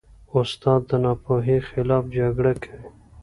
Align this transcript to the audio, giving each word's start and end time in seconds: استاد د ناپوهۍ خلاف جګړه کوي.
استاد 0.39 0.81
د 0.89 0.91
ناپوهۍ 1.03 1.57
خلاف 1.69 2.03
جګړه 2.17 2.53
کوي. 2.63 2.89